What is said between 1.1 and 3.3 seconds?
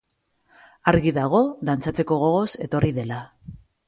dago dantzatzeko gogoz etorri dela.